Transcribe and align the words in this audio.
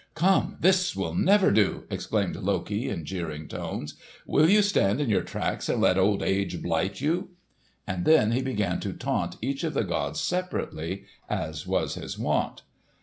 "Come, 0.15 0.57
this 0.59 0.95
will 0.95 1.13
never 1.13 1.51
do!" 1.51 1.83
exclaimed 1.91 2.35
Loki 2.35 2.89
in 2.89 3.05
jeering 3.05 3.47
tones. 3.47 3.97
"Will 4.25 4.49
you 4.49 4.63
stand 4.63 4.99
in 4.99 5.11
your 5.11 5.21
tracks 5.21 5.69
and 5.69 5.79
let 5.79 5.95
old 5.95 6.23
age 6.23 6.59
blight 6.63 7.01
you?" 7.01 7.29
And 7.85 8.03
then 8.03 8.31
he 8.31 8.41
began 8.41 8.79
to 8.79 8.93
taunt 8.93 9.37
each 9.43 9.63
of 9.63 9.75
the 9.75 9.83
gods 9.83 10.19
separately, 10.19 11.03
as 11.29 11.67
was 11.67 11.93
his 11.93 12.17
wont. 12.17 12.63